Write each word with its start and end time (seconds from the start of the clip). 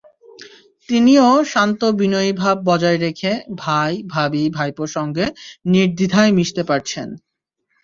তিনিও 0.89 1.29
শান্ত, 1.45 1.81
বিনয়ী 1.99 2.31
ভাব 2.41 2.57
বজায় 2.65 2.99
রেখে 2.99 3.31
ভাই-ভাবি-ভাইপোর 3.61 4.89
সঙ্গে 4.95 5.25
নির্দ্বিধায় 5.65 6.31
মিশতে 6.37 6.61
পারছেন। 6.69 7.07